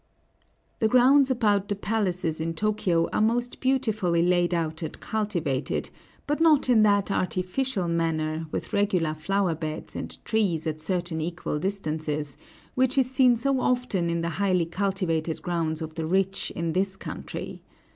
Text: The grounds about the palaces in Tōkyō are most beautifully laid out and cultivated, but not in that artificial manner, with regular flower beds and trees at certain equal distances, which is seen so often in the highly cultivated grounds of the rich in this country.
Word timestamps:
The 0.79 0.87
grounds 0.87 1.29
about 1.29 1.67
the 1.67 1.75
palaces 1.75 2.41
in 2.41 2.55
Tōkyō 2.55 3.09
are 3.13 3.21
most 3.21 3.59
beautifully 3.59 4.23
laid 4.23 4.51
out 4.51 4.81
and 4.81 4.99
cultivated, 4.99 5.91
but 6.25 6.39
not 6.41 6.69
in 6.71 6.81
that 6.81 7.11
artificial 7.11 7.87
manner, 7.87 8.47
with 8.51 8.73
regular 8.73 9.13
flower 9.13 9.53
beds 9.53 9.95
and 9.95 10.17
trees 10.25 10.65
at 10.65 10.81
certain 10.81 11.21
equal 11.21 11.59
distances, 11.59 12.35
which 12.73 12.97
is 12.97 13.11
seen 13.11 13.35
so 13.35 13.59
often 13.61 14.09
in 14.09 14.21
the 14.21 14.29
highly 14.41 14.65
cultivated 14.65 15.39
grounds 15.43 15.83
of 15.83 15.93
the 15.93 16.07
rich 16.07 16.49
in 16.55 16.73
this 16.73 16.95
country. 16.97 17.61